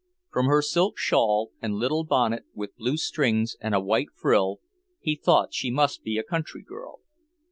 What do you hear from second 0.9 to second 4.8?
shawl, and little bonnet with blue strings and a white frill,